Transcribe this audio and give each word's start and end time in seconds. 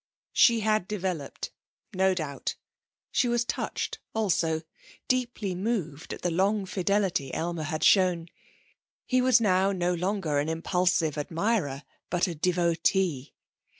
She 0.33 0.61
had 0.61 0.87
developed, 0.87 1.51
no 1.93 2.15
doubt. 2.15 2.55
She 3.11 3.27
was 3.27 3.45
touched 3.45 3.99
also, 4.15 4.63
deeply 5.07 5.53
moved 5.53 6.11
at 6.11 6.23
the 6.23 6.31
long 6.31 6.65
fidelity 6.65 7.29
Aylmer 7.35 7.61
had 7.61 7.83
shown. 7.83 8.29
He 9.05 9.21
was 9.21 9.39
now 9.39 9.71
no 9.71 9.93
longer 9.93 10.39
an 10.39 10.49
impulsive 10.49 11.19
admirer, 11.19 11.83
but 12.09 12.25
a 12.25 12.33
devotee. 12.33 13.35